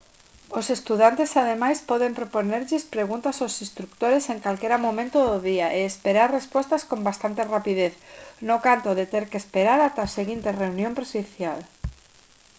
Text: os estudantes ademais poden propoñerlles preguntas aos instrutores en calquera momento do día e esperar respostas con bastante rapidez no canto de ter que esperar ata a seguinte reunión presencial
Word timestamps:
os 0.59 0.67
estudantes 0.77 1.31
ademais 1.43 1.79
poden 1.91 2.17
propoñerlles 2.19 2.89
preguntas 2.95 3.37
aos 3.39 3.55
instrutores 3.65 4.23
en 4.33 4.37
calquera 4.45 4.83
momento 4.87 5.17
do 5.29 5.37
día 5.49 5.67
e 5.77 5.79
esperar 5.91 6.29
respostas 6.39 6.85
con 6.89 6.99
bastante 7.09 7.41
rapidez 7.53 7.93
no 8.47 8.57
canto 8.65 8.89
de 8.99 9.05
ter 9.13 9.23
que 9.29 9.41
esperar 9.43 9.79
ata 9.87 10.01
a 10.05 10.13
seguinte 10.17 10.49
reunión 10.61 10.93
presencial 10.99 11.59